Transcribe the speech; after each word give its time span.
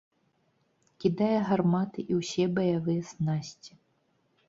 Кідае 1.03 1.35
гарматы 1.51 1.99
і 2.15 2.19
ўсе 2.23 2.43
баявыя 2.59 3.01
снасці. 3.15 3.73